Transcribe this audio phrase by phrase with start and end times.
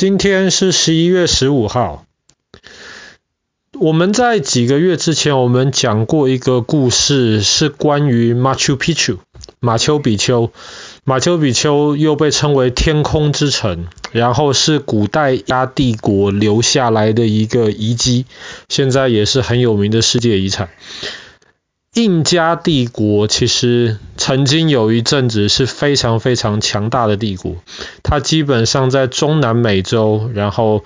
[0.00, 2.06] 今天是十一月十五号。
[3.78, 9.18] 我们在几个月之前，我们讲过一个故事，是关于 Machu Picchu
[9.60, 10.52] 马丘比丘。
[11.04, 18.24] 马丘比丘又被称为天空之城，然后是古代亚帝国留下来的一个遗迹，
[18.70, 20.70] 现在也是很有名的世界遗产。
[21.92, 27.56] 印加帝国其实曾经有一阵子是非常非常强大的帝国，
[28.02, 30.84] 它基本上在中南美洲，然后。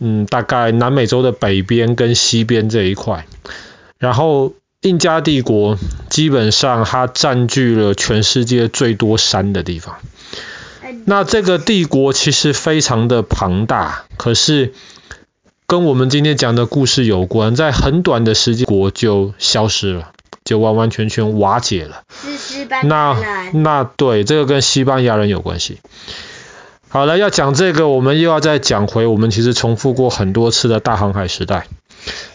[0.00, 3.26] 嗯，大概南美洲的北边跟西边这一块，
[3.98, 5.76] 然后印加帝国
[6.08, 9.96] 基本上它占据了全世界最多山的地方。
[11.04, 14.72] 那这个帝国其实非常的庞大，可是
[15.66, 20.12] 跟我们今天讲的故事有关，在很短的时间国就消失了，
[20.48, 22.04] 就完完全全瓦解了。
[22.84, 23.14] 那
[23.52, 25.78] 那对，这个跟西班牙人有关系。
[26.88, 31.66] 好了，要讲这个，我们又要再讲回我们其实重复过很多次的大航海时代。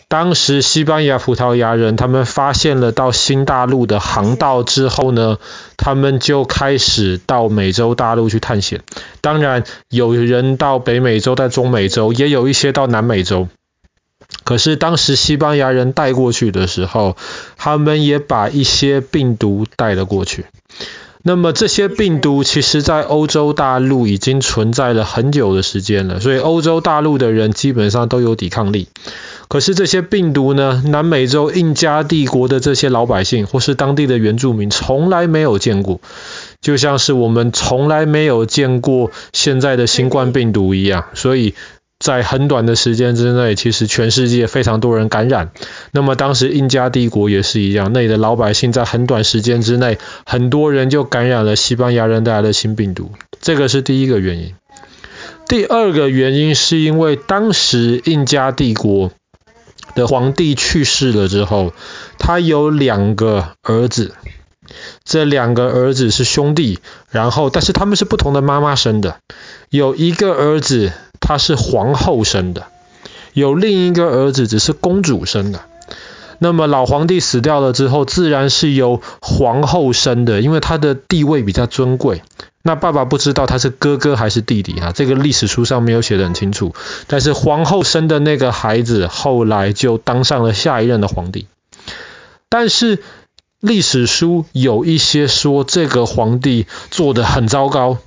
[0.08, 5.40] 当时西班牙、葡萄牙人他们发现了到新大陆的航道之后呢，
[5.76, 8.82] 他们就开始到美洲大陆去探险。
[9.22, 13.48] 当然，有人到北美洲、在中美洲，也有一些到南美洲。
[14.54, 17.18] 可是当时西班牙人带过去的时候，
[17.58, 20.46] 他们也把一些病毒带了过去。
[21.24, 28.90] 那么这些病毒其实在欧洲大陆已经存在了很久的时间了，所以欧洲大陆的人基本上都有抵抗力。
[29.48, 36.00] 可是这些病毒呢，南美洲印加帝国的这些老百姓或是当地的原住民从来没有见过，
[36.62, 41.56] 就像是我们从来没有见过现在的新冠病毒一样，所以。
[42.04, 45.52] 在很短的时间之内，其实全世界非常多人感染。
[45.92, 53.14] 那么当时印加帝国也是一样，那里的老百姓在很短时间之内，很多人就感染了西班牙人带来的新病毒。
[53.40, 54.54] 这个是第一个原因。
[55.48, 59.12] 第二个原因是因为当时印加帝国
[59.96, 61.72] 的皇帝去世了之后，
[62.20, 64.14] 他有两个儿子，
[65.06, 69.20] 这两个儿子是兄弟，然后但是他们是不同的妈妈生的，
[69.70, 70.92] 有一个儿子。
[71.24, 72.68] 他是皇后生的，
[73.32, 75.62] 有另一个儿子只是公主生的。
[76.40, 82.22] 那么老皇帝死掉了之后，自然是由皇后生的，因为他的地位比较尊贵。
[82.62, 86.76] 那爸爸不知道他是哥哥还是弟弟啊，这个历史书上没有写得很清楚。
[87.08, 91.48] 但是皇后生的那个孩子后来就当上了下一任的皇帝。
[92.50, 93.02] 但是
[93.62, 97.98] 历史书有一些说这个皇帝做得很糟糕，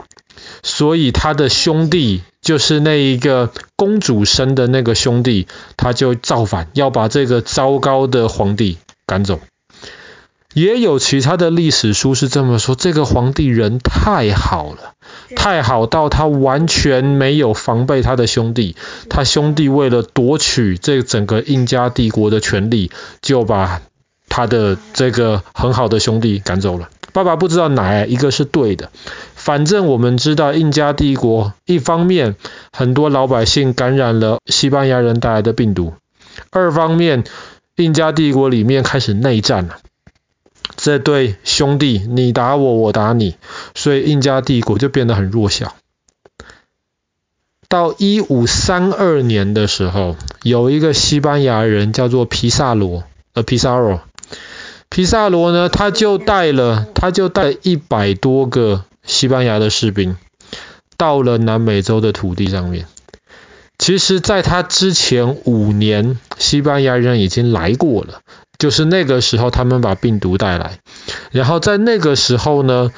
[0.63, 2.23] 所以他的兄弟。
[2.47, 9.41] 就是那一个公主生的那个兄弟，他就造反，要把这个糟糕的皇帝赶走。
[10.55, 14.95] 也有其他的历史书是这么说：这个皇帝人太好了，
[15.35, 18.77] 太好到他完全没有防备他的兄弟。
[19.11, 23.83] 他兄弟为了夺取这整个印加帝国的权利，就把
[24.29, 26.91] 他的这个很好的兄弟赶走了。
[27.13, 28.93] 爸爸不知道哪一个是对的。
[29.47, 32.35] 反正我们知道，印加帝国一方面
[32.73, 35.95] 很多老百姓感染了西班牙人带来的病毒，
[36.51, 37.23] 二方面
[37.77, 39.79] 印加帝国里面开始内战了。
[40.75, 43.37] 这对兄弟你打我，我打你，
[43.77, 45.77] 所以印加帝国就变得很弱小。
[47.69, 53.05] 到一五三二年的时候，有一个西班牙人叫做皮萨罗，
[53.35, 54.01] 呃，皮萨罗，
[54.89, 58.83] 皮萨罗呢，他就带了，他就带了一百多个。
[59.07, 60.17] 西班牙的士兵
[60.99, 62.87] 到了南美洲的土地上面。
[63.79, 68.21] 其实，在他之前五年，西班牙人已经来过了，
[68.59, 70.79] 就是那个时候他们把病毒带来。
[71.31, 72.91] 然后在那个时候呢，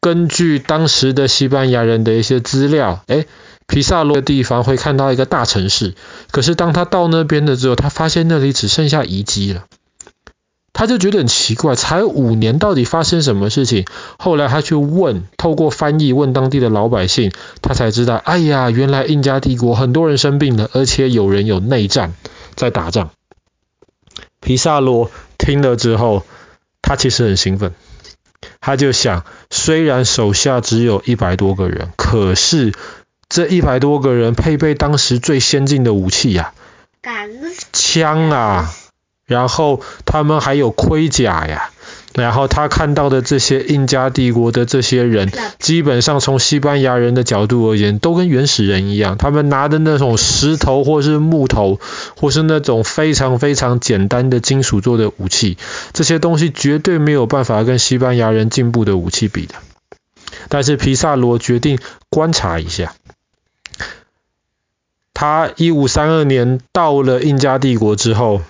[0.00, 3.26] 根据当时的西班牙人的一些资料，诶，
[3.66, 5.94] 皮萨罗的地方会看到一个大城市。
[6.30, 9.66] 可是当他到那边的时候，他发现那里只剩下遗迹了。
[10.74, 13.84] 他就觉得很奇怪，才五年，到底发生什么事情？
[14.18, 22.14] 后来他去问，透过翻译问当地的老百姓，他才知道，哎呀，原来印加帝国很多人生病了，而且有人有内战
[22.54, 23.10] 在打仗。
[24.40, 26.24] 皮萨罗听了之后，
[26.80, 27.74] 他其实很兴奋，
[28.60, 32.72] 他就想，虽然手下只有一百多个人，可是
[33.28, 36.54] 这一百多个人配备当时最先进的武器呀，
[37.72, 38.72] 枪啊。
[39.26, 41.70] 然后他们还有盔甲呀，
[42.14, 51.80] 然后他看到的这些印加帝国的这些人，基本上从西班牙人的角度而言，都跟原始人一样，他们拿的那种石头或是木头，
[52.16, 55.56] 或是那种非常非常简单的金属做的武器，
[55.92, 59.54] 这些东西绝对没有办法跟西班牙人进步的武器比的。
[60.48, 61.78] 但是皮萨罗决定
[62.10, 62.94] 观察一下。
[65.14, 68.40] 他一五三二年到了印加帝国之后，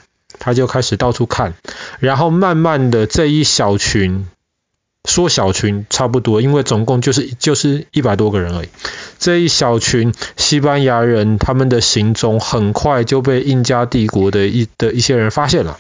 [0.45, 1.55] 他就开始到处看，
[2.01, 4.27] 然后慢慢的这一小群，
[5.05, 8.69] 说小群差不多，因为总共就是就是一百多个人而已。
[9.21, 15.79] 这一小群西班牙人，他们的行踪很快就被印加帝国的一的一些人发现了。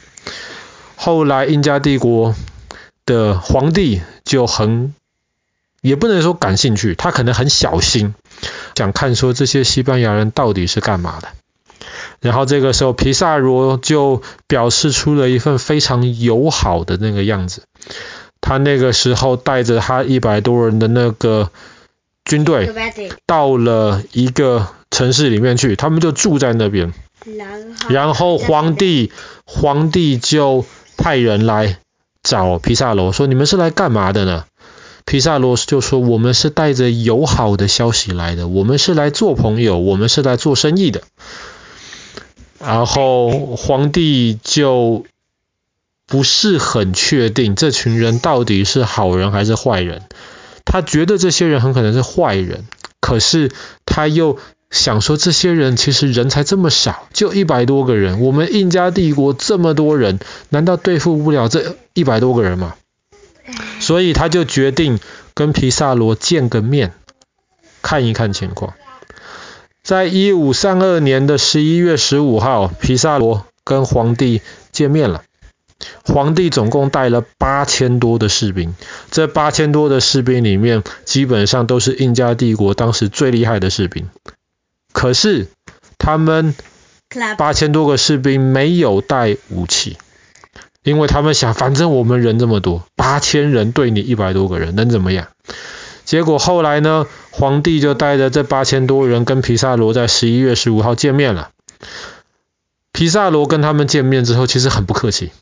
[0.94, 2.36] 后来印加帝国
[3.04, 4.94] 的皇帝就很，
[5.80, 8.14] 也不能说感兴趣，他可能很小心，
[8.76, 11.28] 想看说这些西班牙人到底是干嘛的。
[12.20, 17.62] 然后这个时候，皮萨罗就表示出了一份非常友好的那个样子。
[18.40, 21.50] 他那个时候带着他一百多人的那个
[22.24, 22.66] 军队，
[23.26, 26.92] 到了一个城市里面去，他们就住在那边。
[27.88, 29.12] 然后皇帝
[29.44, 30.64] 皇帝就
[30.96, 31.78] 派人来
[32.22, 34.44] 找皮萨罗，说：“你们是来干嘛的呢？”
[35.06, 41.02] 皮萨罗就说：“我们是带着友好的消息来的，我们是来做朋友，我们是来做生意的。”
[42.64, 45.04] 然后皇帝就
[46.06, 50.02] 不是很确定这群人到底是好人还是坏人，
[50.64, 52.64] 他觉得这些人很可能是坏人，
[53.00, 53.50] 可是
[53.84, 54.38] 他又
[54.70, 60.20] 想说这些人其实人才这么少，就一百多个人，我们印加帝国这么多人，
[60.50, 62.74] 难道对付不了这一百多个人吗？
[63.80, 65.00] 所以他就决定
[65.34, 66.94] 跟皮萨罗见个面，
[67.82, 68.74] 看一看情况。
[69.82, 74.40] 在一五三二年的十一月十五号，皮萨罗跟皇帝
[74.70, 75.22] 见面了。
[76.04, 78.76] 皇帝总共带了八千多的士兵，
[79.10, 84.08] 这八千多的士兵里面，基本上都是印加帝国当时最厉害的士兵。
[84.92, 85.48] 可是
[85.98, 86.54] 他们
[87.36, 89.96] 八千多个士兵没有带武器，
[90.84, 95.26] 因为他们想，反正我们人这么多，八千人对你一百多个人，能怎么样？
[96.04, 101.50] 结果后来呢，皇帝就带着这八千多人跟皮萨罗在十一月十五号见面了。
[102.92, 105.32] 皮萨罗跟他们见面之后，其实很不客气，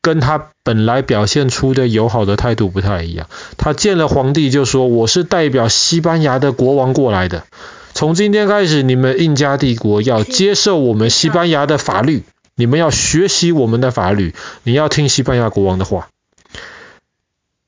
[0.00, 3.28] 跟他本来表现出的友好的态度不太一样。
[3.58, 7.44] 他见了皇帝就说：“我是代表西班牙的国王过来的，
[7.92, 12.24] 从今天开始，你们印加帝国要接受我们西班牙的法律，
[12.54, 16.08] 你们要学习我们的法律，你要听西班牙国王的话。”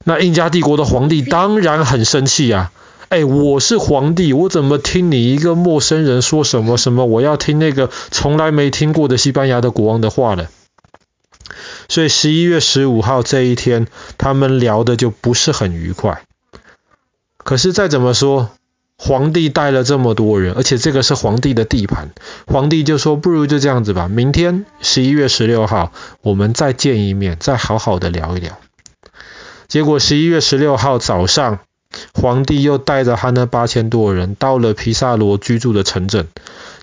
[0.09, 2.73] 那印加帝国的皇帝当然很生气啊！
[3.11, 7.05] 哎，我是皇帝，我怎么听你一个陌生人说什么什么？
[7.05, 10.47] 我要听那个从来没听过的西班牙的国王的话呢？
[11.91, 16.23] 所以十一月十五号这一天，他们聊的就不是很愉快。
[17.37, 18.49] 可是再怎么说，
[18.97, 22.13] 皇帝带了这么多人，而且这个是皇帝的地盘，
[22.47, 28.59] 皇帝就说不如就这样子吧，明天十一月十六号我们再见一面，再好好的聊一聊。
[29.69, 31.61] 结果十一月十六号早上，
[32.15, 36.27] 皇帝又带着他那八千多人到了皮萨罗居住的城镇，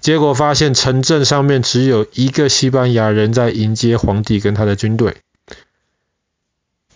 [0.02, 5.16] 结果发现城镇上面只有一个西班牙人在迎接皇帝跟他的军队，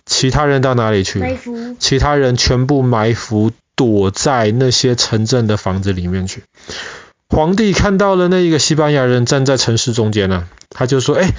[0.06, 1.19] 其他人到哪里去？
[1.19, 1.75] 了。
[1.80, 6.44] 其他人全部埋伏，躲在那些城镇的房子里面去。
[7.30, 11.33] 皇帝看到了那一个西班牙人站在城市中间呢，他就说：“哎，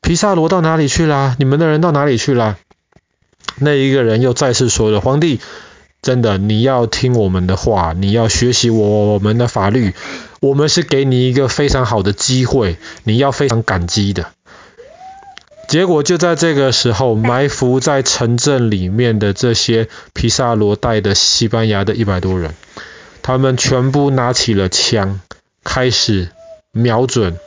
[0.00, 1.34] 皮萨罗到哪里去啦？
[1.40, 2.58] 你们的人到哪里去了？”
[3.56, 5.40] 那一个人又再次说了：“皇帝，
[6.00, 9.94] 真的，你要听我们的话，你要学习我们的法律。
[10.40, 14.26] 我们是给你一个非常好的机会，你要非常感激的。”
[15.68, 22.54] 结果就在这个时候，埋伏在城镇里面的这些皮萨罗带的西班牙的一百多人，
[23.22, 25.20] 他们全部拿起了枪，
[25.64, 26.28] 开始
[26.72, 27.38] 瞄准。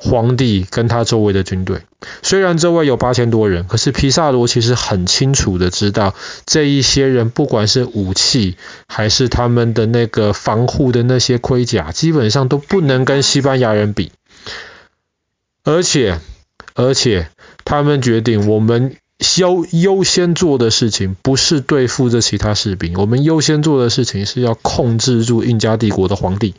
[0.00, 1.82] 皇帝跟他周围的军队，
[2.22, 6.14] 虽然周围有八千多人，可是皮萨罗其实很清楚的知道，
[6.46, 14.12] 这一些人不管是武器，还是他们的那个防护的那些盔甲，基本上都不能跟西班牙人比。
[15.64, 16.20] 而且，
[16.74, 17.28] 而且
[17.64, 18.96] 他们决定，我们
[19.36, 26.54] 优优先做的事情不是对付这其他士兵，我们优先做的事情是要控制住印加帝国的皇帝。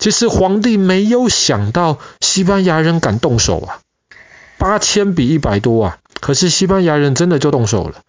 [0.00, 3.78] 其实皇帝没有想到西班牙人敢动手啊，
[4.58, 8.00] 八千比一百多啊，可是西班牙人真的就动手了，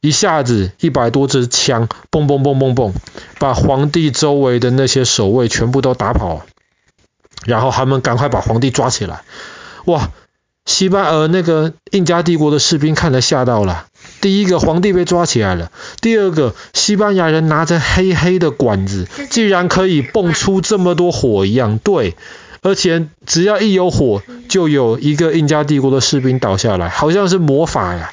[0.00, 2.92] 一下子一百多支枪，嘣嘣嘣嘣嘣，
[3.38, 6.40] 把皇帝周围的那些守卫全部都打跑，
[7.44, 9.22] 然后他们赶快把皇帝抓起来，
[9.84, 10.10] 哇，
[10.64, 13.88] 西班牙那个印加帝国的士兵看了吓到了。
[14.20, 22.16] 第一个皇帝被抓起来了，第二个西班牙人拿着黑黑的管子，竟然可以蹦出这么多火一样，对，
[22.62, 28.12] 而且只要一有火，就有一个印加帝国的士兵倒下来，好像是魔法呀。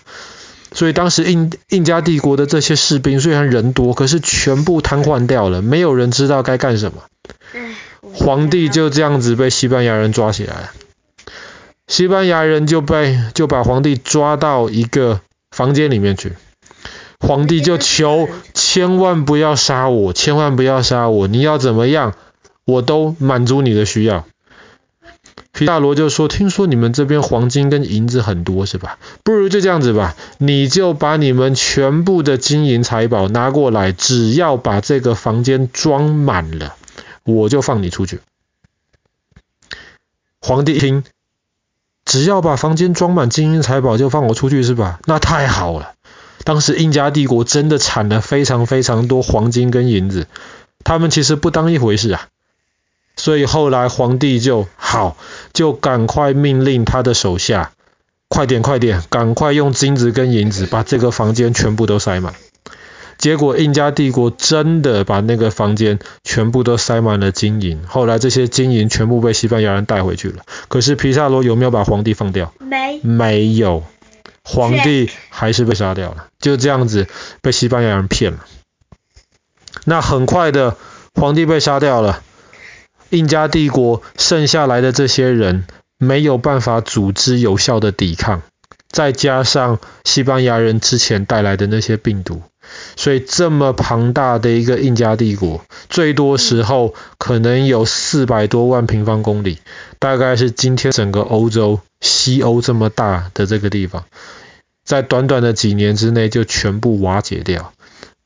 [0.73, 7.03] 所以当时印印加帝国的这些士兵虽然人多，可是全部瘫痪掉了，没有人知道该干什么。
[8.13, 10.71] 皇帝就这样子被西班牙人抓起来了。
[11.87, 16.33] 西班牙人就被就把皇帝抓到一个房间里面去，
[17.19, 22.13] 皇帝就求千万不要杀我，千万不要杀我，你要怎么样，
[22.65, 24.25] 我都满足你的需要。
[25.51, 28.99] 皮大罗就说：“听说你们这边黄金跟银子很多是吧？
[29.23, 36.75] 不如就这样子吧，你就把你们全部的金银财宝拿过来，只要把这个房间装满了，
[37.23, 38.19] 我就放你出去。”
[40.39, 41.03] 皇帝听。
[42.07, 44.99] 只要把房间装满金银财宝就放我出去是吧？
[45.05, 45.91] 那太好了。
[46.45, 50.25] 当时印加帝国真的产了非常非常多黄金跟银子，
[50.85, 52.27] 他们其实不当一回事啊。
[53.17, 55.17] 所以后来皇帝就好，
[55.51, 57.71] 就赶快命令他的手下，
[58.29, 62.33] 快点快点，赶快用金子跟银子把这个房间全部都塞满。
[63.17, 70.43] 结果印加帝国真的把那个房间全部都塞满了金银，后来这些金银全部被西班牙人带回去了。
[70.67, 72.53] 可是皮萨罗有没有把皇帝放掉？
[72.59, 73.83] 没，没有，
[74.43, 76.27] 皇帝还是被杀掉了。
[76.39, 77.07] 就这样子
[77.41, 78.45] 被西班牙人骗了。
[79.85, 80.77] 那很快的，
[81.15, 82.21] 皇帝被杀掉了，
[83.09, 85.65] 印加帝国剩下来的这些人
[85.97, 88.41] 没有办法组织有效的抵抗，
[88.89, 92.41] 再加上西班牙人之前带来的那些病毒。
[92.95, 99.59] 所以这么庞大的一个印加帝国，最多时候可能有四百多万平方公里，
[99.99, 104.05] 大概是今天整个欧洲、西欧这么大的这个地方，
[104.83, 107.73] 在短短的几年之内就全部瓦解掉，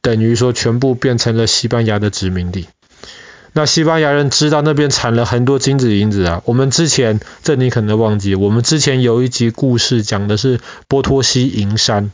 [0.01, 2.67] 等于说全部变成了西班牙的殖民地。
[3.53, 12.12] 那西班牙人知道那边产了很多金子银子啊，我们之前这你可能忘记，我们之前有一集故事讲的是波托西银山。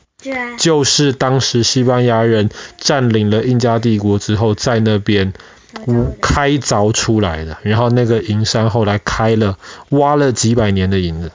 [0.57, 5.33] 就是当时西班牙人占领了印加帝国之后，在那边
[6.21, 9.57] 开凿出来的，然后那个银山后来开了，
[9.89, 11.31] 挖了几百年的银子。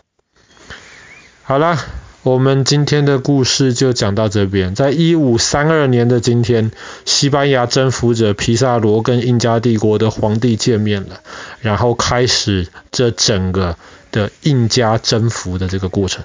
[1.42, 1.78] 好了，
[2.22, 4.74] 我们今天的故事就讲到这边。
[4.74, 6.70] 在一五三二年的今天，
[7.04, 11.20] 西班牙征服者皮萨罗跟印加帝国的皇帝见面了，
[11.60, 13.76] 然后开始这整个
[14.10, 16.24] 的印加征服的这个过程。